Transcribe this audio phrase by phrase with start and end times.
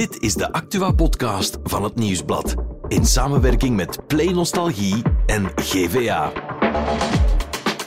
[0.00, 2.54] Dit is de Actua-podcast van het Nieuwsblad.
[2.88, 6.32] In samenwerking met Play Nostalgie en GVA.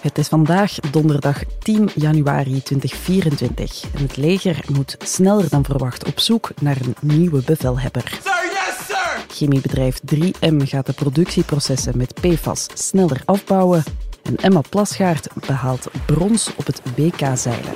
[0.02, 6.20] Het is vandaag donderdag 10 januari 2024 en het leger moet sneller dan verwacht op
[6.20, 8.20] zoek naar een nieuwe bevelhebber.
[8.24, 9.26] Sir, yes, sir!
[9.28, 13.84] Chemiebedrijf 3M gaat de productieprocessen met PFAS sneller afbouwen
[14.24, 17.74] en Emma Plasgaard behaalt brons op het WK-zeilen.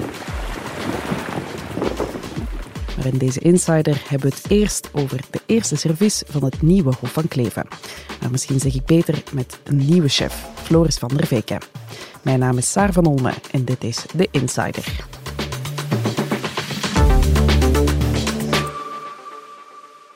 [2.98, 6.93] Maar in deze Insider hebben we het eerst over de eerste service van het nieuwe
[7.00, 7.68] Hof van Kleven.
[8.21, 11.60] Maar misschien zeg ik beter met een nieuwe chef, Floris van der Veken.
[12.21, 15.05] Mijn naam is Saar van Olme en dit is de Insider.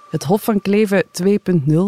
[0.09, 1.27] Het Hof van Kleven 2.0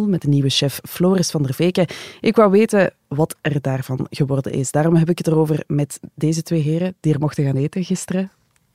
[0.08, 1.88] met de nieuwe chef Floris van der Veken.
[2.22, 4.72] Ik wou weten wat er daarvan geworden is.
[4.72, 8.32] Daarom heb ik het erover met deze twee heren die er mochten gaan eten gisteren.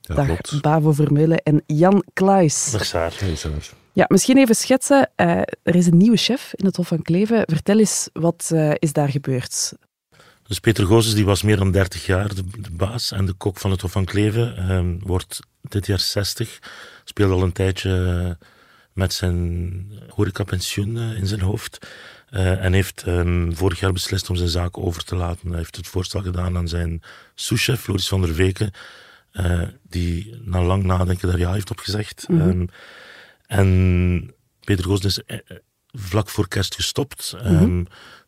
[0.09, 0.61] Ja, Dag klopt.
[0.61, 2.71] Bavo Vermeulen en Jan Kluis.
[2.71, 3.13] Dag Saar.
[3.93, 5.11] Ja, misschien even schetsen.
[5.15, 7.43] Eh, er is een nieuwe chef in het Hof van Kleven.
[7.47, 9.73] Vertel eens, wat eh, is daar gebeurd?
[10.43, 13.59] Dus Peter Gozes die was meer dan 30 jaar de, de baas en de kok
[13.59, 14.57] van het Hof van Kleven.
[14.57, 16.59] Ehm, wordt dit jaar 60.
[17.05, 18.47] Speelde al een tijdje eh,
[18.93, 21.79] met zijn horecapensioen in zijn hoofd.
[22.31, 25.49] Eh, en heeft ehm, vorig jaar beslist om zijn zaak over te laten.
[25.49, 27.03] Hij heeft het voorstel gedaan aan zijn
[27.35, 28.71] souschef, Floris van der Veken.
[29.33, 32.27] Eh, die na lang nadenken daar ja heeft op gezegd.
[32.29, 32.67] Ehm,
[33.47, 35.57] en Peter Gozes is eh, eh,
[35.93, 37.35] vlak voor kerst gestopt.
[37.43, 37.79] Ehm,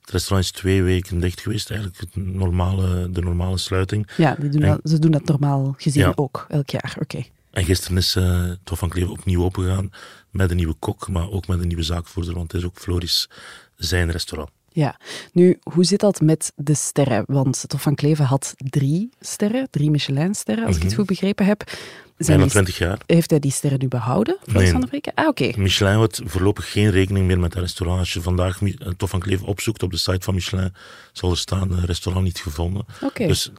[0.01, 4.09] het restaurant is twee weken dicht geweest, eigenlijk het normale, de normale sluiting.
[4.17, 6.12] Ja, die doen En- dat, ze doen dat normaal gezien Ja.
[6.15, 6.97] ook, elk jaar.
[7.01, 7.23] Oké.
[7.51, 9.91] En gisteren is het Hof van Kleven opnieuw opengegaan
[10.31, 13.29] met een nieuwe kok, maar ook met een nieuwe zaakvoerder, want het is ook Floris
[13.77, 14.51] zijn restaurant.
[14.73, 14.99] Ja.
[15.33, 17.25] Nu, hoe zit dat met de sterren?
[17.27, 21.47] Want het Hof van Kleven had drie sterren, drie Michelin-sterren, als ik het goed begrepen
[21.47, 21.63] heb.
[21.67, 21.79] Zijn
[22.17, 22.27] Mhm.
[22.27, 22.98] Bijna die- 20 jaar.
[23.07, 24.71] Heeft hij die sterren nu behouden, Nee.
[24.71, 25.13] van der Veken?
[25.15, 25.51] Ah, oké.
[25.57, 27.98] Michelin houdt voorlopig geen rekening meer met dat restaurant.
[28.01, 30.75] Als je vandaag het Hof van Kleven opzoekt op de site van Michelin,
[31.13, 32.85] zal er staan eh, restaurant niet gevonden.
[33.03, 33.27] Oké.
[33.27, 33.53] Dus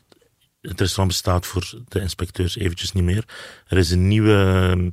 [0.62, 3.26] het restaurant bestaat voor de inspecteurs eventjes niet meer.
[3.68, 4.34] Er is een nieuwe
[4.72, 4.90] ehm,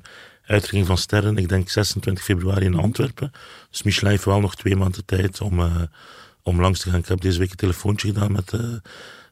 [0.49, 3.33] uitreiking van sterren, ik denk 26 februari in Antwerpen.
[3.71, 5.83] Dus Michelin heeft wel nog twee maanden tijd om, eh,
[6.43, 6.99] om langs te gaan.
[6.99, 8.61] Ik heb deze week een telefoontje gedaan met eh,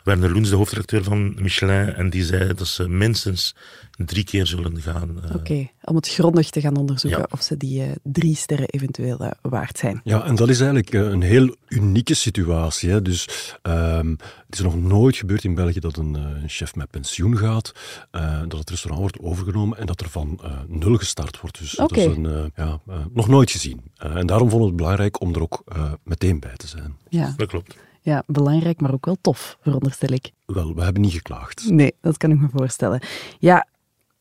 [0.07, 1.95] Werner Loens, de hoofdredacteur van Michelin.
[1.95, 3.55] En die zei dat ze minstens
[3.97, 5.23] drie keer zullen gaan.
[5.25, 7.27] eh, Oké, om het grondig te gaan onderzoeken Ja.
[7.31, 10.01] of ze die eh, drie sterren eventueel eh, waard zijn.
[10.05, 12.91] Ja, en dat is eigenlijk een heel unieke situatie.
[12.91, 13.03] Hè.
[13.03, 13.29] Dus
[13.63, 14.09] ehm,
[14.47, 17.73] het is nog nooit gebeurd in België dat een, eh, een chef met pensioen gaat,
[18.11, 21.59] eh, dat het restaurant wordt overgenomen en dat er van eh, nul gestart wordt.
[21.59, 22.81] Dus dat is een, ja,
[23.13, 23.81] nog nooit gezien.
[23.97, 26.97] En daarom vonden we het belangrijk om er ook eh, meteen bij te zijn.
[27.09, 27.35] Ja.
[27.37, 27.77] Dat klopt.
[28.07, 30.31] Ja, belangrijk, maar ook wel tof, veronderstel ik.
[30.47, 31.71] Wel, we hebben niet geklaagd.
[31.71, 33.01] Nee, dat kan ik me voorstellen.
[33.39, 33.67] Ja,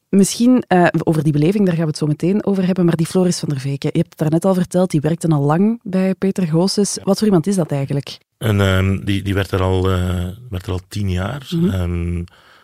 [0.09, 3.06] misschien eh, over die beleving, daar gaan we het zo meteen over hebben, maar die
[3.06, 6.16] Floris van der Veken, je hebt het daarnet al verteld, die werkte al lang bij
[6.16, 6.97] Peter Goossens.
[7.03, 8.18] Wat voor iemand is dat eigenlijk?
[8.38, 11.47] En ehm, die, die werd er al, eh, werd er al tien jaar.
[11.51, 12.24] Ehm,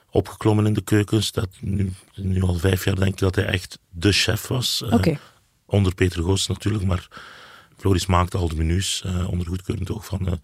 [0.09, 1.31] opgeklommen in de keukens.
[1.31, 4.83] Dat nu, nu al vijf jaar denk ik dat hij echt de chef was.
[4.89, 5.15] Eh,
[5.65, 7.07] Onder Peter Goos natuurlijk, maar
[7.77, 10.39] Floris maakte al de menus eh, onder goedkeurend oog van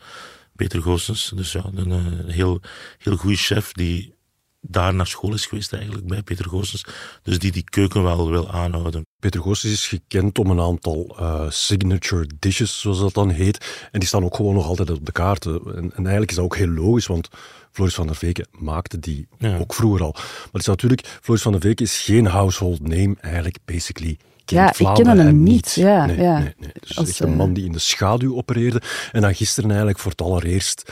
[0.57, 1.31] Peter Goossens.
[1.35, 2.61] Dus ja, een eh, heel,
[2.97, 4.15] heel goede chef die
[4.61, 6.85] daar naar school is geweest eigenlijk bij Peter Goossens.
[7.23, 9.05] Dus die die keuken wel wil aanhouden.
[9.19, 13.87] Peter Goossens is gekend om een aantal eh, signature dishes, zoals dat dan heet.
[13.91, 15.61] En die staan ook gewoon nog altijd op de kaarten.
[15.65, 17.29] En, en eigenlijk is dat ook heel logisch, want
[17.77, 19.57] Floris van der Veken maakte die Ja.
[19.57, 20.11] ook vroeger al.
[20.13, 24.17] Maar het is natuurlijk, Floris van der Veken is geen household name, eigenlijk basically.
[24.45, 25.71] Ja, ik ken hem hem niet.
[25.73, 26.39] Ja, nee, ja.
[26.39, 26.71] nee, nee.
[26.79, 29.99] Dus Als, echt een eh, man die in de schaduw opereerde en dan gisteren eigenlijk
[29.99, 30.91] voor het allereerst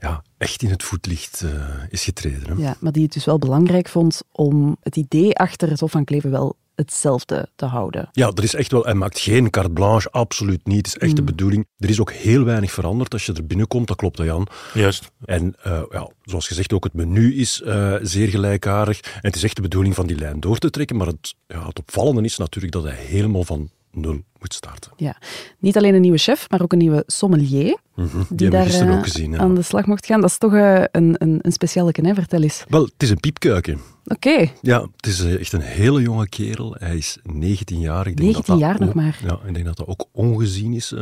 [0.00, 1.50] ja, echt in het voetlicht eh,
[1.88, 2.56] is getreden.
[2.56, 2.62] Hè?
[2.62, 6.04] ja, maar die het dus wel belangrijk vond om het idee achter het Hof van
[6.04, 8.08] Kleven wel hetzelfde te houden.
[8.12, 10.86] Ja, er is echt wel, hij maakt geen carte blanche, absoluut niet.
[10.86, 11.66] Het is echt de bedoeling.
[11.78, 14.46] Er is ook heel weinig veranderd als je er binnenkomt, dat klopt, hè, Jan.
[14.74, 15.10] Juist.
[15.24, 19.00] En eh, ja, zoals gezegd, ook het menu is eh, zeer gelijkaardig.
[19.00, 20.96] En het is echt de bedoeling van die lijn door te trekken.
[20.96, 24.92] Maar het, ja, het opvallende is natuurlijk dat hij helemaal van nul moet starten.
[24.96, 25.16] Ja,
[25.58, 27.76] niet alleen een nieuwe chef, maar ook een nieuwe sommelier.
[27.94, 29.32] Mhm, Die, Die hebben we daar gisteren eh, ook gezien.
[29.32, 29.38] Ja.
[29.38, 30.20] aan de slag mocht gaan.
[30.20, 32.14] Dat is toch eh, een, een, een speciale hè?
[32.14, 32.64] Vertel eens.
[32.68, 33.80] Wel, het is een piepkuiken.
[34.04, 36.74] Oké, Ja, het is eh, echt een hele jonge kerel.
[36.78, 38.06] Hij is 19 jaar.
[38.06, 39.18] Ik denk 19 dat dat jaar nog ook- maar.
[39.26, 40.94] Ja, ik denk dat dat ook ongezien is.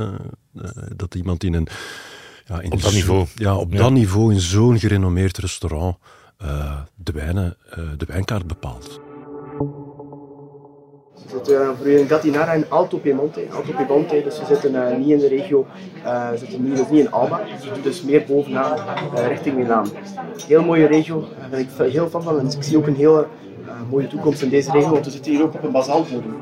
[0.97, 1.67] dat iemand in een...
[2.47, 3.27] Ja, in Op dat niveau.
[3.35, 3.79] Ja, op Ja.
[3.79, 5.97] dat niveau, in zo'n gerenommeerd restaurant,
[6.39, 9.01] eh, de, wijnen, eh, de wijnkaart bepaalt.
[11.25, 13.47] We zitten voor u in Gattinara in Alto Piemonte.
[13.51, 15.67] Alto Piemonte, dus we zitten eh, niet in de regio,
[16.05, 17.41] eh, we zitten niet, dus niet in Alba,
[17.83, 18.79] dus meer bovenaan,
[19.15, 19.89] eh, richting Milaan.
[20.47, 23.27] Heel mooie regio, daar ben ik heel fan van en ik zie ook een hele
[23.67, 26.35] eh, mooie toekomst in deze regio, want we zitten hier ook op een basaltbodem.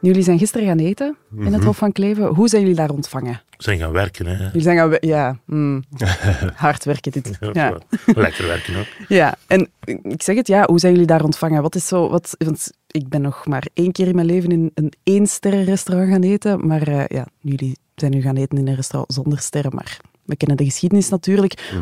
[0.00, 2.26] Jullie zijn gisteren gaan eten in het Hof van Kleven.
[2.26, 3.42] Hoe zijn jullie daar ontvangen?
[3.58, 4.44] Zijn gaan werken, hè.
[4.44, 4.88] Jullie zijn gaan...
[4.90, 5.84] we- Ja, mm,
[6.54, 7.38] hard werken dit.
[7.52, 7.78] Ja.
[8.06, 8.86] Lekker werken ook.
[9.08, 9.68] ja, en
[10.02, 11.62] ik zeg het, ja, hoe zijn jullie daar ontvangen?
[11.62, 12.08] Wat is zo...
[12.08, 16.10] Wat, want ik ben nog maar één keer in mijn leven in een één-sterren restaurant
[16.10, 16.66] gaan eten.
[16.66, 19.74] Maar eh, ja, jullie zijn nu gaan eten in een restaurant zonder sterren.
[19.74, 21.72] Maar we kennen de geschiedenis natuurlijk.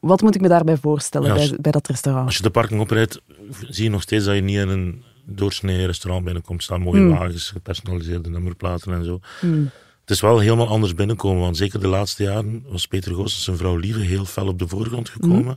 [0.00, 2.26] Wat moet ik me daarbij voorstellen Ja, als- bij, bij dat restaurant?
[2.26, 3.20] Als je de parking oprijdt,
[3.68, 6.62] zie je nog steeds dat je niet in een doorsnee restaurant binnenkomt.
[6.62, 7.10] Staan mooie Hmm.
[7.18, 9.20] wagens, gepersonaliseerde nummerplaten en zo.
[9.40, 9.70] Hmm.
[10.06, 13.56] Het is wel helemaal anders binnenkomen, want zeker de laatste jaren was Peter Goossens zijn
[13.56, 15.42] vrouw Lieve heel fel op de voorgrond gekomen.
[15.42, 15.56] Hmm.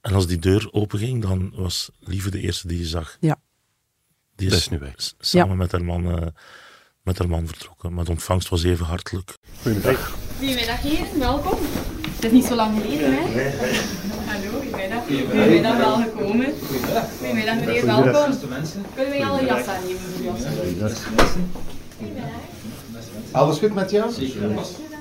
[0.00, 3.16] En als die deur openging, dan was Lieve de eerste die je zag.
[3.20, 3.36] Ja.
[4.36, 4.94] Die Dat is nu weg.
[5.18, 6.26] samen met, haar man, eh,
[7.02, 7.92] met haar man vertrokken.
[7.92, 9.36] Maar de ontvangst was even hartelijk.
[9.62, 10.16] Goedemiddag.
[10.38, 11.58] Goedemiddag heren, welkom.
[12.14, 13.20] Het is niet zo lang geleden, hè?
[14.26, 15.04] Hallo, goedemiddag.
[15.04, 16.54] Goedemiddag, wel gekomen.
[17.18, 18.38] Goedemiddag meneer, welkom.
[18.94, 21.36] Kunnen wij al een jas aannemen voor alstublieft?
[23.34, 24.10] Alles goed met jou?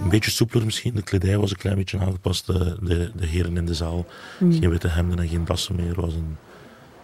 [0.03, 0.93] Een beetje soepeler misschien.
[0.95, 2.45] De kledij was een klein beetje aangepast.
[2.45, 4.05] De, de, de heren in de zaal.
[4.37, 4.51] Hmm.
[4.53, 5.93] Geen witte hemden en geen dassen meer.
[6.01, 6.37] was een,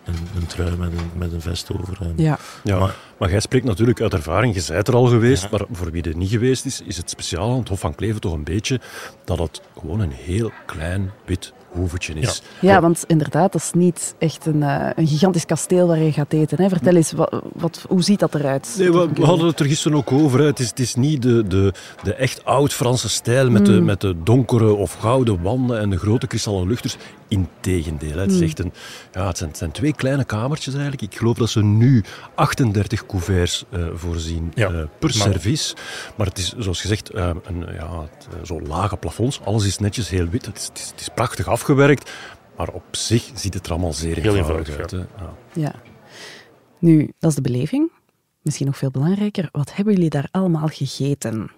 [0.06, 1.98] een, een trui met een, met een vest over.
[2.02, 4.56] En, Ja, Ja, Maar- maar, jij spreekt natuurlijk uit ervaring.
[4.56, 5.48] Je bent er al geweest, Ja.
[5.52, 8.22] maar voor wie er niet geweest is, is het speciaal aan het Hof van Kleven
[8.22, 8.80] toch een beetje
[9.26, 12.42] dat het gewoon een heel klein wit hoevetje is.
[12.62, 16.34] ja want inderdaad, dat is niet echt een, eh, een gigantisch kasteel waar je gaat
[16.34, 16.62] eten.
[16.62, 16.70] Hè?
[16.70, 18.76] Vertel eens, wat, wat, hoe ziet dat eruit?
[18.78, 20.40] Nee, we, we hadden het er gisteren ook over.
[20.40, 20.46] Hè.
[20.46, 21.74] Het, is, het is niet de, de,
[22.04, 26.28] de echt oud-Franse stijl met, de, met de donkere of gouden wanden en de grote
[26.28, 26.98] kristallen luchters.
[27.28, 28.16] Integendeel.
[28.16, 28.22] Hè.
[28.22, 28.74] Het, is echt een,
[29.12, 31.02] ja, het, zijn, het zijn twee kleine kamertjes eigenlijk.
[31.12, 32.04] Ik geloof dat ze nu
[32.36, 35.76] 38 couverts eh, voorzien Ja, eh, per maar- service.
[36.16, 39.40] Maar het is, zoals gezegd, eh, een, ja, het, zo lage plafonds.
[39.44, 40.46] Alles is netjes heel wit.
[40.46, 42.12] Het is, het is, het is prachtig afgewerkt.
[42.58, 44.96] Maar op zich ziet het er allemaal zeer Heel eenvoudig uit.
[45.54, 45.74] Ja.
[46.80, 47.92] Nu, dat is de beleving.
[48.42, 51.52] Misschien nog veel belangrijker, wat hebben jullie daar allemaal gegeten?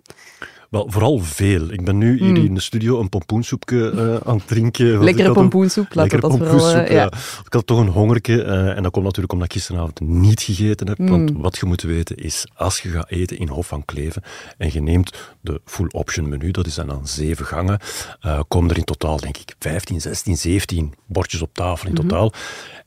[0.72, 1.72] Wel, vooral veel.
[1.72, 5.04] Ik ben nu hier in de studio een pompoensoepje eh, aan het drinken.
[5.04, 6.56] Lekkere pompoensoep, laten we Lekkere dat vooral...
[6.58, 7.02] eh, pompoensoep, ja.
[7.02, 7.12] ja.
[7.46, 8.44] Ik had toch een hongerke.
[8.44, 10.98] eh, en dat komt natuurlijk omdat ik gisteravond niet gegeten heb.
[10.98, 11.42] Want Mm.
[11.42, 14.24] wat je moet weten is, als je gaat eten in Hof van Kleven
[14.58, 17.80] en je neemt de full option menu, dat is dan aan zeven gangen,
[18.20, 22.02] eh, komen er in totaal, denk ik, 15, 16, 17 bordjes op tafel Mhm.
[22.02, 22.34] in totaal.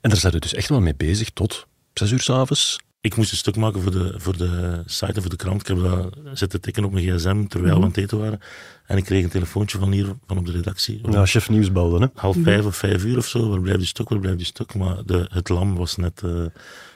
[0.00, 2.80] En daar zijn we dus echt wel mee bezig tot zes uur s'avonds.
[3.04, 5.60] Ik moest een stuk maken voor de, voor de site en voor de krant.
[5.60, 7.80] Ik heb dat zitten tikken op mijn gsm terwijl Mhm.
[7.80, 8.38] we aan het eten waren.
[8.86, 11.00] En ik kreeg een telefoontje van hier, van op de redactie.
[11.10, 12.06] Ja, chef nieuws belde, hè.
[12.20, 13.48] half vijf of vijf uur of zo.
[13.48, 14.74] Waar blijft die stuk, waar blijft die stuk?
[14.74, 16.30] Maar de, het lam was net eh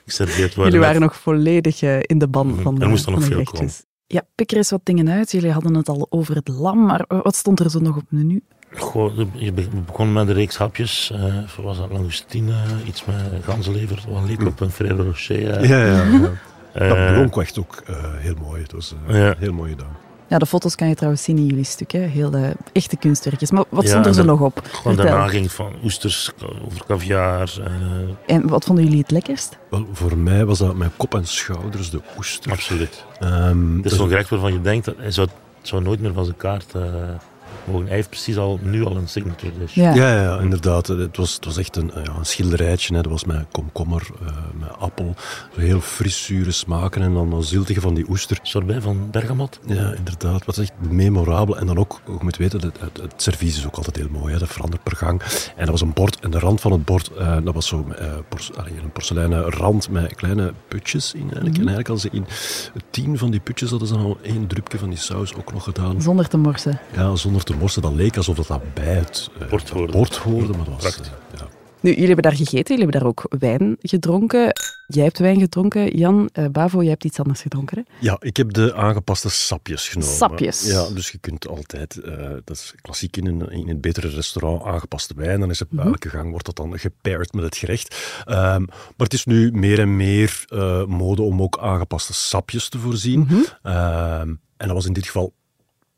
[0.05, 0.55] geserveerd.
[0.55, 2.63] Jullie net- waren nog volledig eh, in de ban Mhm.
[2.63, 3.85] van de Er moest er nog veel gerechtjes.
[4.07, 5.31] Ja, pik er eens wat dingen uit.
[5.31, 8.11] Jullie hadden het al over het lam, maar wat stond er zo nog op het
[8.11, 8.43] menu?
[8.77, 11.11] Goh, je be- we begonnen met een reeks hapjes.
[11.15, 11.35] eh
[11.65, 12.55] was dat langoustine,
[12.87, 14.05] iets met ganzenlever.
[14.09, 15.51] Wat leek op een Ferrero Rocher.
[15.51, 15.69] eh.
[15.69, 16.03] Ja, ja.
[16.05, 16.31] ja.
[16.73, 18.63] Eh, Dat blonk echt ook eh, heel mooi.
[18.63, 19.35] Het was eh, Ja.
[19.39, 19.97] heel mooi gedaan.
[20.27, 21.91] Ja, de foto's kan je trouwens zien in jullie stuk.
[21.93, 21.99] Hè?
[21.99, 23.51] Heel eh, echte kunstwerkjes.
[23.51, 24.59] Maar wat Ja, stond er en zo dan- nog op?
[24.65, 25.05] Gewoon Vertel.
[25.05, 26.31] daarna ging het van oesters
[26.67, 27.51] over caviar.
[27.65, 29.59] eh, En wat vonden jullie het lekkerst?
[29.71, 32.53] Wel, voor mij was dat mijn kop en schouders, de oester.
[32.53, 33.05] absoluut.
[33.21, 35.29] Ehm, Het is zo'n gerecht waarvan je denkt, dat hij zou,
[35.59, 36.83] het zou nooit meer van zijn kaart eh,
[37.73, 39.75] Hij heeft precies al, nu al een signature dish.
[39.75, 39.95] Ja.
[39.95, 40.87] Ja, inderdaad.
[40.87, 42.95] Het was, het was echt een, ja, een schilderijtje.
[42.95, 43.03] Hè.
[43.03, 44.27] Dat was met komkommer, eh,
[44.59, 45.15] met appel.
[45.55, 47.03] Zo heel fris, zure smaken.
[47.03, 48.39] En dan een ziltige van die oester.
[48.43, 49.61] Sorbet van bergamot.
[49.67, 50.45] Ja, inderdaad.
[50.45, 51.59] Wat echt memorabel.
[51.59, 54.33] En dan ook, je moet weten, het, het, het servies is ook altijd heel mooi.
[54.33, 54.39] Hè.
[54.39, 55.23] Dat verandert per gang.
[55.57, 56.21] En dat was een bord.
[56.21, 58.07] En de rand van het bord, eh, dat was zo eh,
[58.83, 61.21] een porseleinen rand met kleine putjes in.
[61.21, 61.57] Eigenlijk.
[61.57, 62.27] En eigenlijk hadden ze in
[62.91, 65.65] tien van die putjes hadden ze dan al één drupje van die saus ook nog
[65.65, 66.03] gedaan.
[66.03, 66.81] Zonder te morsen.
[66.95, 67.83] Ja, zonder te morsen.
[67.83, 69.93] Dat leek alsof dat, dat bij het eh, Bord hoorde.
[69.93, 70.49] bord hoorde.
[70.57, 71.07] Maar dat was, Prachtig.
[71.07, 71.47] eh, ja.
[71.81, 74.53] Nu, jullie hebben daar gegeten, jullie hebben daar ook wijn gedronken.
[74.87, 76.29] Jij hebt wijn gedronken, Jan.
[76.33, 77.77] eh, Bavo, jij hebt iets anders gedronken.
[77.87, 77.95] Hè?
[78.07, 80.15] Ja, ik heb de aangepaste sapjes genomen.
[80.15, 80.67] Sapjes.
[80.67, 84.63] Ja, dus je kunt altijd, eh, dat is klassiek in een, in een betere restaurant,
[84.63, 85.41] aangepaste wijn.
[85.41, 87.97] Dan is het, bij elke gang wordt dat dan gepaired met het gerecht.
[88.25, 92.79] Ehm, maar het is nu meer en meer eh, mode om ook aangepaste sapjes te
[92.79, 93.29] voorzien.
[93.63, 95.33] Ehm, en dat was in dit geval...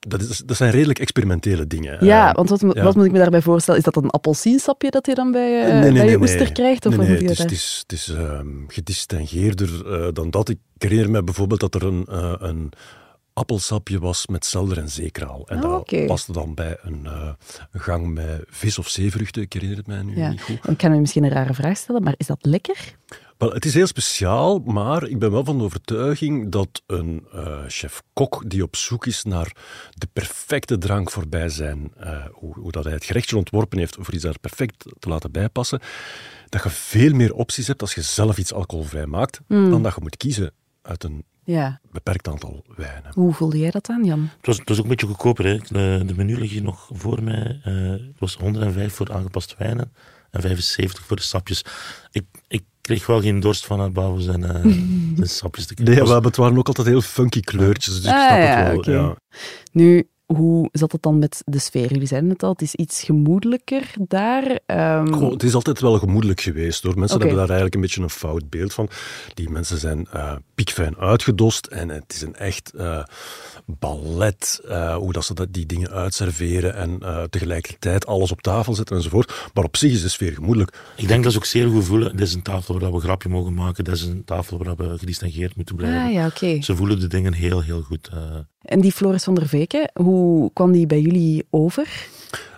[0.08, 2.04] Dat, is, dat zijn redelijk experimentele dingen.
[2.04, 2.82] Ja, Ehm, want wat, ja.
[2.82, 3.78] wat moet ik me daarbij voorstellen?
[3.80, 6.86] Is dat een appelsiensapje dat je dan bij, eh, bij je oester krijgt?
[6.86, 10.48] Of nee, nee, het is, het is, het is ehm, gedistingeerder eh, dan dat.
[10.48, 12.72] Ik herinner me bijvoorbeeld dat er een, eh, een
[13.32, 15.46] appelsapje was met selder en zeekraal.
[15.48, 17.06] En Ah, dat paste dan bij een,
[17.72, 19.42] een gang met vis of zeevruchten.
[19.42, 20.28] Ik herinner het mij nu Ja.
[20.30, 20.68] niet goed.
[20.68, 22.96] Ik kan u misschien een rare vraag stellen, maar is dat lekker?
[23.40, 27.58] Wel, het is heel speciaal, maar ik ben wel van de overtuiging dat een eh,
[27.68, 29.56] chef-kok die op zoek is naar
[29.90, 34.14] de perfecte drank voorbij zijn, eh, hoe, hoe dat hij het gerechtje ontworpen heeft, voor
[34.14, 35.80] iets daar perfect te laten bijpassen,
[36.48, 40.00] dat je veel meer opties hebt als je zelf iets alcoholvrij maakt, dan dat je
[40.00, 40.52] moet kiezen.
[40.82, 41.80] uit een Ja.
[41.92, 43.12] beperkt aantal wijnen.
[43.14, 44.20] Hoe voelde jij dat aan, Jan?
[44.36, 45.44] Het was, het was ook een beetje goedkoper.
[45.44, 45.58] Hè.
[45.58, 47.60] De, de menu ligt hier nog voor mij.
[47.64, 49.92] Eh, het was 105 voor aangepast wijnen
[50.30, 51.64] en 75 voor de sapjes.
[52.10, 52.62] Ik, ik
[52.96, 54.62] kreeg wel geen dorst van haar bavels en eh,
[55.20, 56.14] de sapjes te Nee, krijgen.
[56.14, 58.94] maar het waren ook altijd heel funky kleurtjes, dus ik Ah, snap ja, het wel.
[59.04, 59.16] Ja.
[59.72, 61.92] Nu, hoe zat het dan met de sfeer?
[61.92, 64.58] Jullie zeiden het al, het is iets gemoedelijker daar.
[64.66, 66.98] Ehm, Goh, het is altijd wel gemoedelijk geweest hoor.
[66.98, 68.88] Mensen hebben daar eigenlijk een beetje een fout beeld van.
[69.34, 73.02] Die mensen zijn eh piekfijn uitgedost en het is een echt eh,
[73.66, 78.74] ballet, eh, hoe dat ze dat, die dingen uitserveren en eh, tegelijkertijd alles op tafel
[78.74, 79.50] zetten enzovoort.
[79.54, 80.76] Maar op zich is de sfeer gemoedelijk.
[80.96, 82.16] Ik denk dat ze ook zeer goed voelen.
[82.16, 83.84] Dit is een tafel waar we een grapje mogen maken.
[83.84, 86.02] Dit is een tafel waar we gedistingeerd moeten blijven.
[86.02, 86.62] ah ja, oké.
[86.62, 88.08] Ze voelen de dingen heel, heel goed.
[88.12, 88.18] eh.
[88.60, 90.19] En die Floris van der Veken, hoe
[90.52, 92.08] kwam die bij jullie over?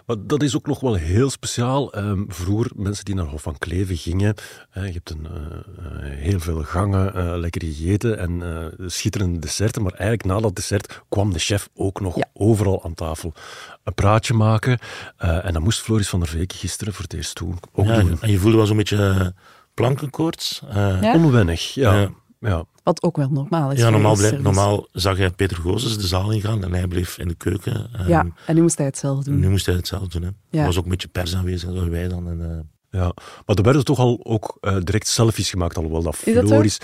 [0.06, 1.92] Maar dat is ook nog wel heel speciaal.
[1.92, 4.34] Ehm, vroeger, mensen die naar Hof van Kleven gingen,
[4.72, 5.32] je hebt een, eh,
[6.12, 9.82] eh, heel veel gangen, eh, lekker gegeten en eh, schitterende desserten.
[9.82, 12.24] Maar eigenlijk na dat dessert kwam de chef ook nog Ja.
[12.32, 13.32] overal aan tafel
[13.84, 14.78] een praatje maken.
[15.16, 17.58] Eh, en dat moest Floris van der Veken gisteren voor het eerst doen.
[17.72, 18.18] Ook Ja, doen.
[18.20, 19.34] en je voelde wel zo'n beetje
[19.74, 20.62] plankenkoorts.
[20.68, 21.14] Eh, Ja?
[21.14, 22.10] Onwennig, ja.
[22.42, 22.64] Ja.
[22.82, 23.78] Wat ook wel normaal is.
[23.78, 27.28] Ja, normaal, blijf- normaal zag hij Peter Gozes de zaal ingaan en hij bleef in
[27.28, 27.88] de keuken.
[27.92, 29.38] Ehm, Ja, en nu moest hij het zelf doen.
[29.40, 30.22] Nu moest hij het zelf doen.
[30.22, 30.28] Hè.
[30.50, 30.60] Ja.
[30.60, 32.28] Er was ook een beetje pers aanwezig, zoals wij dan.
[32.28, 32.58] En, eh,
[33.00, 33.12] Ja,
[33.46, 36.46] maar er werden toch al ook eh, direct selfies gemaakt, alhoewel dat Is dat?
[36.46, 36.78] Floris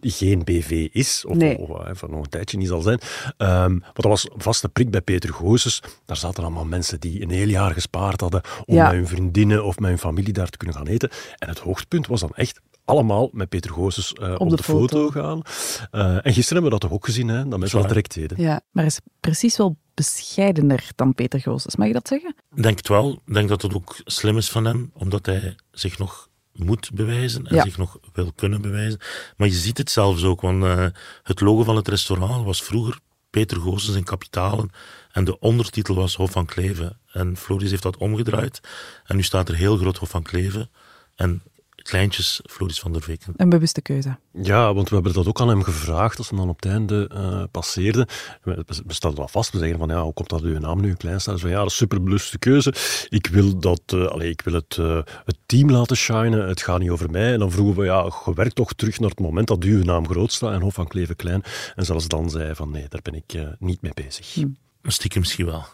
[0.00, 1.58] geen BV is, of, Nee.
[1.58, 3.00] of, eh, van nog een tijdje niet zal zijn.
[3.36, 5.82] Ehm, maar dat was een vaste prik bij Peter Goossens.
[6.06, 8.84] Daar zaten allemaal mensen die een heel jaar gespaard hadden om Ja.
[8.84, 11.10] met hun vriendinnen of met hun familie daar te kunnen gaan eten.
[11.38, 12.60] En het hoogtepunt was dan echt
[12.92, 15.10] allemaal met Peter Goossens eh, op, de de, foto, foto.
[15.10, 15.42] gaan.
[15.90, 18.40] Eh, en gisteren hebben we dat toch ook gezien, hè, dat mensen dat direct deden.
[18.40, 21.76] Ja, maar hij is precies wel bescheidener dan Peter Goossens.
[21.76, 22.34] Mag je dat zeggen?
[22.54, 23.20] Ik denk het wel.
[23.26, 27.46] Ik denk dat het ook slim is van hem, omdat hij zich nog moet bewijzen
[27.46, 27.62] en Ja.
[27.62, 29.00] zich nog wil kunnen bewijzen.
[29.36, 30.86] Maar je ziet het zelfs ook, want eh,
[31.22, 32.98] het logo van het restaurant was vroeger
[33.30, 34.70] Peter Goossens in kapitalen
[35.12, 36.98] en de ondertitel was Hof van Kleven.
[37.12, 38.60] En Floris heeft dat omgedraaid
[39.04, 40.70] en nu staat er heel groot Hof van Kleven
[41.14, 41.42] en
[41.82, 43.34] kleintjes Floris van der Veken.
[43.36, 44.16] Een bewuste keuze.
[44.32, 47.08] Ja, want we hebben dat ook aan hem gevraagd als hij dan op het einde
[47.14, 48.08] eh, passeerde.
[48.42, 50.94] We, we stelden wel vast, we zeggen van ja, hoe komt dat uw naam nu
[50.94, 51.34] klein staat?
[51.34, 52.74] Dus van ja, dat is een superbewuste keuze.
[53.08, 56.78] Ik wil, dat, eh, allee, ik wil het, eh, het team laten shinen, het gaat
[56.78, 57.32] niet over mij.
[57.32, 60.08] En dan vroegen we, ja, je werkt toch terug naar het moment dat uw naam
[60.08, 61.42] groot staat en Hof van Kleven klein.
[61.74, 64.36] En zelfs dan zei hij van nee, daar ben ik eh, niet mee bezig.
[64.82, 65.64] Maar stiekem misschien wel.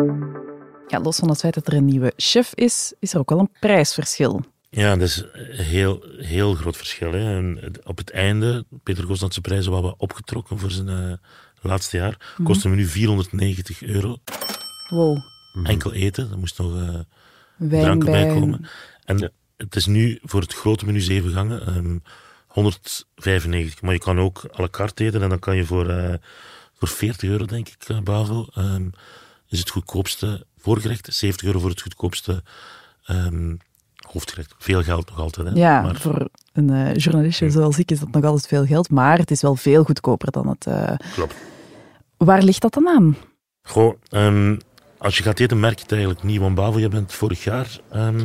[0.96, 3.38] Ja, los van het feit dat er een nieuwe chef is, is er ook wel
[3.38, 4.44] een prijsverschil.
[4.70, 7.12] Ja, dat is een heel, heel groot verschil.
[7.12, 7.36] Hè.
[7.36, 11.12] En op het einde, Peter zijn prijzen wat opgetrokken voor zijn eh,
[11.60, 12.34] laatste jaar.
[12.44, 14.16] Kostte me nu 490 euro.
[14.88, 15.18] Wow.
[15.62, 16.94] Enkel eten, er moest nog eh,
[17.56, 18.68] Wijn dranken bij komen.
[19.04, 21.98] En het is nu voor het grote menu zeven gangen ehm
[22.46, 23.82] 195.
[23.82, 26.14] Maar je kan ook à la carte eten en dan kan je voor, eh,
[26.74, 28.88] voor 40 euro, denk ik, eh, Bavel, ehm,
[29.48, 31.14] is het goedkoopste voorgerecht.
[31.14, 32.42] 70 euro voor het goedkoopste
[33.04, 33.54] ehm,
[34.12, 34.54] hoofdgerecht.
[34.58, 35.46] Veel geld nog altijd.
[35.46, 35.52] Hè?
[35.54, 39.18] Ja, maar, voor een eh, journalistje zoals ik is dat nog altijd veel geld, maar
[39.18, 40.66] het is wel veel goedkoper dan het...
[40.66, 41.34] eh, Klopt.
[42.16, 43.16] Waar ligt dat dan aan?
[43.62, 44.56] Goh, ehm,
[44.98, 46.40] als je gaat eten, merk je het eigenlijk niet.
[46.40, 48.24] Want Bavel, je bent vorig jaar ehm,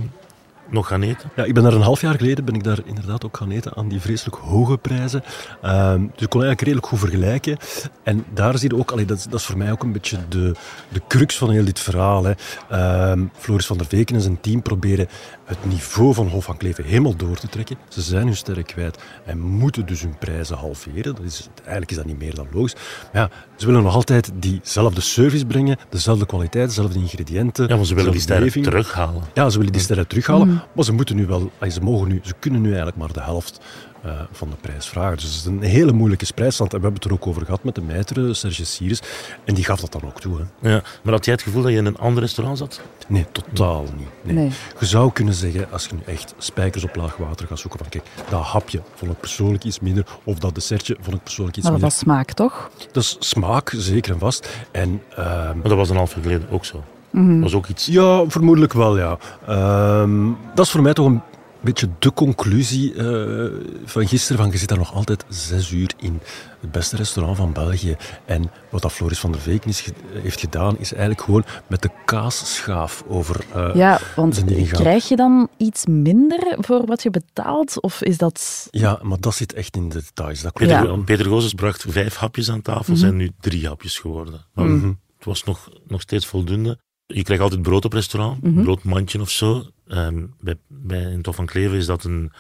[0.72, 1.30] nog gaan eten.
[1.36, 3.76] Ja, ik ben daar een half jaar geleden ben ik daar inderdaad ook gaan eten
[3.76, 5.24] aan die vreselijk hoge prijzen.
[5.62, 7.58] Ehm, dus ik kon eigenlijk redelijk goed vergelijken.
[8.04, 10.18] En daar zie je ook, allee, dat, is, dat is voor mij ook een beetje
[10.30, 10.56] de,
[10.90, 12.24] de crux van heel dit verhaal.
[12.24, 12.34] Hè.
[12.70, 15.08] Ehm, Floris van der Veken en zijn team proberen
[15.52, 17.78] het niveau van Hof van Kleven helemaal door te trekken.
[17.88, 21.16] Ze zijn hun sterren kwijt en moeten dus hun prijzen halveren.
[21.16, 22.76] Dat is, eigenlijk is dat niet meer dan logisch.
[23.14, 27.68] Maar ja, ze willen nog altijd diezelfde service brengen, dezelfde kwaliteit, dezelfde ingrediënten.
[27.68, 29.24] Ja, maar ze willen die sterren terughalen.
[29.34, 32.34] Ja, ze willen die sterren terughalen, maar ze moeten nu wel, ze mogen nu, ze
[32.40, 33.60] kunnen nu eigenlijk maar de helft
[34.04, 35.16] eh, van de prijs vragen.
[35.16, 36.74] Dus het is een hele moeilijke prijsstand.
[36.74, 39.02] En we hebben het er ook over gehad met de mijtere, Serge Sires,
[39.46, 40.38] en die gaf dat dan ook toe.
[40.38, 40.70] Hè.
[40.70, 42.82] Ja, maar had jij het gevoel dat je in een ander restaurant zat?
[43.08, 44.08] Nee, totaal niet.
[44.22, 44.36] Nee.
[44.36, 44.52] Nee.
[44.80, 47.90] Je zou kunnen zeggen, als je nu echt spijkers op laag water gaat zoeken, van
[47.90, 51.70] kijk, dat hapje vond ik persoonlijk iets minder, of dat dessertje vond ik persoonlijk iets
[51.70, 52.00] Maar dat minder.
[52.08, 52.70] was smaak, toch?
[52.92, 54.50] Dat is smaak, zeker en vast.
[54.72, 55.28] En ehm,
[55.58, 56.84] Maar dat was een half jaar geleden ook zo.
[57.10, 57.34] Mhm.
[57.34, 57.86] Dat was ook iets...
[57.86, 59.18] Ja, vermoedelijk wel, ja.
[59.48, 61.22] Ehm, dat is voor mij toch een
[61.62, 63.46] beetje de conclusie eh,
[63.86, 64.42] van gisteren.
[64.42, 66.20] Van, je zit daar nog altijd zes uur in
[66.60, 67.96] het beste restaurant van België.
[68.26, 71.90] En wat dat Floris van der Veken is, heeft gedaan, is eigenlijk gewoon met de
[72.06, 73.46] kaasschaaf over...
[73.54, 77.82] eh, Ja, want krijg je dan iets minder voor wat je betaalt?
[77.82, 78.68] Of is dat...
[78.72, 80.42] Ja, maar dat zit echt in de details.
[80.42, 80.96] Dat Peter, Ja.
[80.96, 84.46] Peter Gozes bracht vijf hapjes aan tafel, zijn nu drie hapjes geworden.
[84.54, 84.88] Maar Mhm.
[85.18, 86.78] Het was nog, nog steeds voldoende.
[87.14, 88.64] Je krijgt altijd brood op restaurant, Mhm.
[88.64, 89.66] broodmandje of zo.
[89.88, 92.32] Ehm, bij, bij in Tof van Kleven is dat een,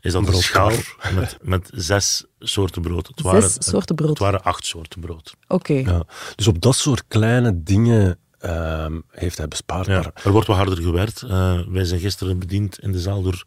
[0.00, 0.70] is dat een schaal
[1.14, 3.06] met, met zes soorten brood.
[3.06, 4.08] Het waren, Zes soorten brood.
[4.08, 5.34] Het waren acht soorten brood.
[5.48, 5.72] Oké.
[5.72, 6.04] Ja.
[6.34, 9.86] Dus op dat soort kleine dingen ehm, heeft hij bespaard.
[9.86, 11.22] Ja, Maar er wordt wat harder gewerkt.
[11.22, 13.44] Eh, wij zijn gisteren bediend in de zaal door,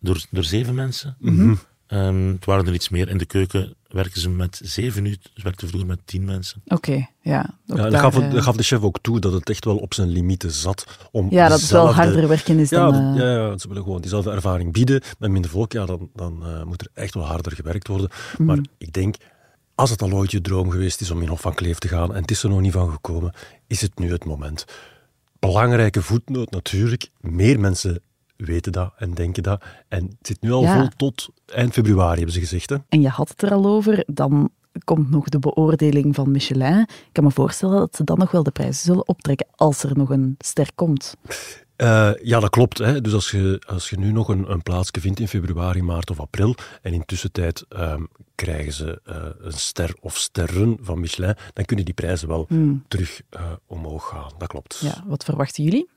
[0.00, 1.16] door, door zeven mensen.
[1.18, 1.54] Mhm.
[1.86, 3.08] Ehm, het waren er iets meer.
[3.08, 5.16] In de keuken werken ze met zeven uur.
[5.34, 6.62] Ze werkten vroeger met tien mensen.
[6.66, 7.58] Oké, ja.
[7.64, 9.94] Ja, daar, gaf, eh, dat gaf de chef ook toe dat het echt wel op
[9.94, 10.86] zijn limieten zat.
[11.10, 12.94] Om ja, dat het wel harder werken is Ja, dan...
[12.94, 15.02] eh, ja, ja, ze willen gewoon diezelfde ervaring bieden.
[15.18, 18.10] Met minder volk, ja, dan, dan eh, moet er echt wel harder gewerkt worden.
[18.32, 18.44] Mhm.
[18.44, 19.16] Maar ik denk,
[19.74, 22.14] als het al ooit je droom geweest is om in Hof van Kleef te gaan
[22.14, 23.32] en het is er nog niet van gekomen,
[23.66, 24.64] is het nu het moment.
[25.38, 27.10] Belangrijke voetnoot natuurlijk.
[27.20, 28.00] Meer mensen
[28.46, 29.62] weten dat en denken dat.
[29.88, 30.78] En het zit nu al Ja.
[30.78, 32.70] vol tot eind februari, hebben ze gezegd.
[32.70, 32.76] Hè?
[32.88, 34.50] En je had het er al over, dan
[34.84, 36.78] komt nog de beoordeling van Michelin.
[36.80, 39.96] Ik kan me voorstellen dat ze dan nog wel de prijzen zullen optrekken als er
[39.96, 41.14] nog een ster komt.
[41.76, 42.78] Eh, ja, dat klopt.
[42.78, 43.00] Hè.
[43.00, 46.20] Dus als je, als je nu nog een, een plaatsje vindt in februari, maart of
[46.20, 48.02] april, en in tussentijd ehm,
[48.34, 52.48] krijgen ze eh, een ster of sterren van Michelin, dan kunnen die prijzen wel
[52.88, 54.30] terug eh, omhoog gaan.
[54.38, 54.78] Dat klopt.
[54.82, 55.88] Ja, wat verwachten jullie?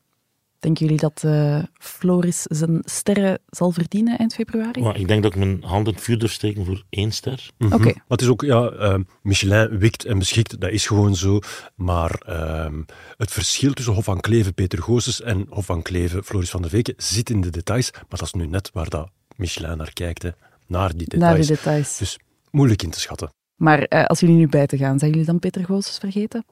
[0.62, 4.82] Denken jullie dat eh, Floris zijn sterren zal verdienen eind februari?
[4.82, 7.50] Maar ik denk dat ik mijn hand in het vuur durf steken voor één ster.
[7.58, 7.74] Mhm.
[7.74, 7.84] Oké.
[7.84, 11.40] Maar het is ook, ja, ehm, Michelin wikt en beschikt, dat is gewoon zo.
[11.76, 12.82] Maar ehm,
[13.18, 16.70] het verschil tussen Hof van Kleven, Peter Goossens en Hof van Kleven, Floris van der
[16.70, 17.92] Veken, zit in de details.
[17.92, 20.30] Maar dat is nu net waar dat Michelin naar kijkt, hè.
[20.68, 21.48] naar die Naar details.
[21.48, 21.98] de details.
[21.98, 22.20] Dus
[22.52, 23.30] moeilijk in te schatten.
[23.56, 26.46] Maar eh, als jullie nu bij te gaan, zijn jullie dan Peter Goossens vergeten?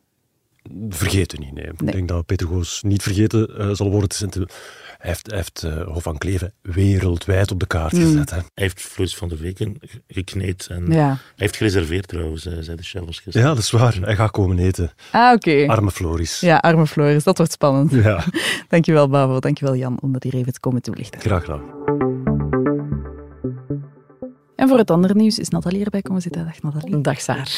[0.89, 1.63] Vergeten niet, nee.
[1.63, 1.73] Nee.
[1.87, 4.09] Ik denk dat Peter Goos niet vergeten eh, zal worden.
[4.19, 8.01] Hij heeft, hij heeft eh, Hof van Kleven wereldwijd op de kaart Mm.
[8.01, 8.29] gezet.
[8.29, 8.35] Hè.
[8.35, 10.67] Hij heeft Floris van der Weken ge- gekneed.
[10.69, 11.07] En Ja.
[11.07, 13.41] Hij heeft gereserveerd trouwens, eh, zei de gisteren.
[13.41, 13.97] Ja, dat is waar.
[14.01, 14.91] Hij gaat komen eten.
[15.11, 15.65] Ah, oké.
[15.67, 16.39] Arme Floris.
[16.39, 17.91] Ja, arme Floris, dat wordt spannend.
[17.91, 18.23] Ja,
[18.69, 19.39] Dankjewel, Bavo.
[19.39, 21.19] Dankjewel, Jan, om dat hier even te komen toelichten.
[21.21, 21.61] graag gedaan.
[24.55, 26.45] En voor het andere nieuws is Nathalie erbij komen zitten.
[26.45, 27.01] Dag, Nathalie.
[27.01, 27.49] Dag Saar.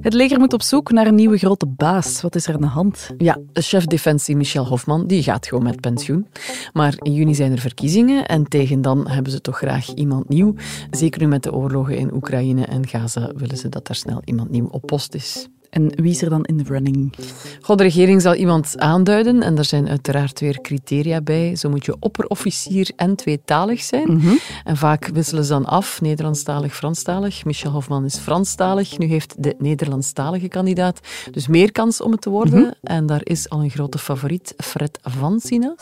[0.00, 2.20] Het leger moet op zoek naar een nieuwe grote baas.
[2.20, 3.10] Wat is er aan de hand?
[3.18, 6.26] Ja, chef defensie Michel Hofman die gaat gewoon met pensioen.
[6.72, 10.54] Maar in juni zijn er verkiezingen en tegen dan hebben ze toch graag iemand nieuw.
[10.90, 14.50] Zeker nu met de oorlogen in Oekraïne en Gaza willen ze dat daar snel iemand
[14.50, 15.48] nieuw op post is.
[15.72, 17.14] En wie is er dan in de running?
[17.60, 21.56] God, de regering zal iemand aanduiden en er zijn uiteraard weer criteria bij.
[21.56, 24.20] Zo moet je opperofficier en tweetalig zijn.
[24.64, 27.44] En vaak wisselen ze dan af, Nederlandstalig, Franstalig.
[27.44, 28.98] Michel Hofman is Franstalig.
[28.98, 32.76] Nu heeft de Nederlandstalige kandidaat dus meer kans om het te worden.
[32.82, 35.74] En daar is al een grote favoriet, Fred Van Sina.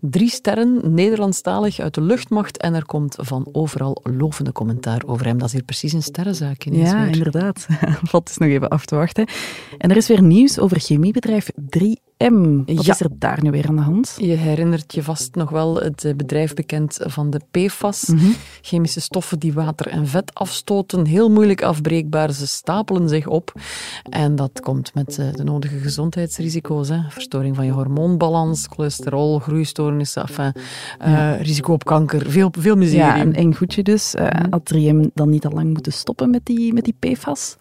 [0.00, 2.56] Drie sterren, Nederlandstalig uit de luchtmacht.
[2.58, 5.38] En er komt van overal lovende commentaar over hem.
[5.38, 7.12] Dat is hier precies een sterrenzaak ineens Ja, weer.
[7.16, 7.66] inderdaad.
[8.10, 9.26] Valt dus nog even af te wachten.
[9.78, 12.07] En er is weer nieuws over chemiebedrijf 3M.
[12.18, 12.92] Wat Ja.
[12.92, 14.14] is er daar nu weer aan de hand?
[14.16, 18.12] Je herinnert je vast nog wel het eh, bedrijf bekend van de PFAS.
[18.60, 21.06] Chemische stoffen die water en vet afstoten.
[21.06, 22.32] Heel moeilijk afbreekbaar.
[22.32, 23.52] Ze stapelen zich op.
[24.10, 26.88] En dat komt met eh, de nodige gezondheidsrisico's.
[26.88, 26.98] Hè.
[27.08, 30.22] Verstoring van je hormoonbalans, cholesterol, groeistoornissen.
[30.22, 30.52] Enfin,
[30.98, 32.30] eh, risico op kanker.
[32.30, 32.98] Veel, veel miserie.
[33.00, 34.14] Ja, een eng goedje dus.
[34.14, 37.56] Eh, had 3M dan niet al lang moeten stoppen met die, met die PFAS?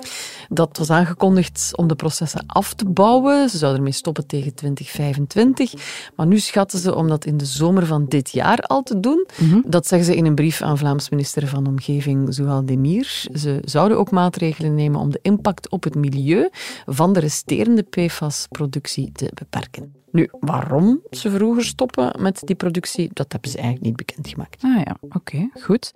[0.49, 3.49] Dat was aangekondigd om de processen af te bouwen.
[3.49, 5.73] Ze zouden ermee stoppen tegen 2025.
[6.15, 9.27] Maar nu schatten ze om dat in de zomer van dit jaar al te doen.
[9.65, 13.25] Dat zeggen ze in een brief aan Vlaams minister van Omgeving, Zouhal Demir.
[13.33, 16.49] Ze zouden ook maatregelen nemen om de impact op het milieu
[16.85, 19.96] van de resterende PFAS-productie te beperken.
[20.11, 24.63] Nu, waarom ze vroeger stoppen met die productie, dat hebben ze eigenlijk niet bekendgemaakt.
[24.63, 25.93] Ah ja, oké, goed.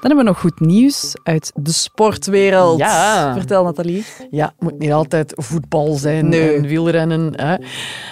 [0.00, 2.78] Dan hebben we nog goed nieuws uit de sportwereld.
[2.78, 3.32] Ja.
[3.32, 4.04] Vertel, Nathalie.
[4.30, 6.54] Ja, het moet niet altijd voetbal zijn Nee.
[6.56, 7.32] en wielrennen.
[7.40, 7.56] Hè.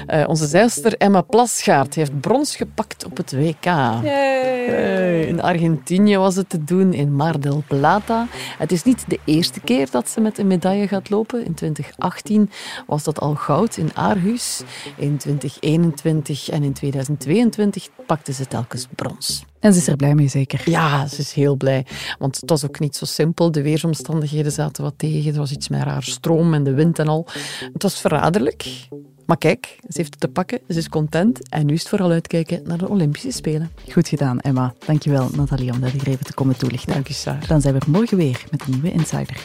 [0.06, 3.64] Eh, onze zeilster Emma Plasgaard heeft brons gepakt op het WK.
[3.64, 8.26] Hey, In Argentinië was het te doen, in Mar del Plata.
[8.58, 11.44] Het is niet de eerste keer dat ze met een medaille gaat lopen.
[11.44, 12.50] In 2018
[12.86, 14.62] was dat al goud in Aarhus.
[14.96, 19.44] In 2021 en in 2022 pakte ze telkens brons.
[19.60, 20.62] En ze is er blij mee, zeker.
[20.64, 21.86] Ja, ze is heel blij.
[22.18, 23.50] Want het was ook niet zo simpel.
[23.50, 25.32] De weersomstandigheden zaten wat tegen.
[25.32, 27.26] Er was iets met haar stroom en de wind en al.
[27.72, 28.88] Het was verraderlijk.
[29.26, 30.60] Maar kijk, ze heeft het te pakken.
[30.68, 31.48] Ze is content.
[31.48, 33.70] En nu is het vooral uitkijken naar de Olympische Spelen.
[33.92, 34.74] Goed gedaan, Emma.
[34.86, 36.92] Dankjewel, Nathalie, om dat hier even te komen toelichten.
[36.92, 37.46] Dank je, Saar.
[37.46, 39.44] Dan zijn we morgen weer met een nieuwe Insider.